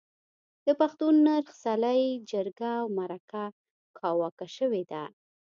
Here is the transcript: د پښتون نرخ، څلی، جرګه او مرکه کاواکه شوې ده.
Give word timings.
د 0.65 0.67
پښتون 0.79 1.13
نرخ، 1.27 1.47
څلی، 1.63 2.01
جرګه 2.31 2.71
او 2.81 2.87
مرکه 2.99 3.43
کاواکه 3.97 4.47
شوې 4.57 4.83
ده. 4.91 5.03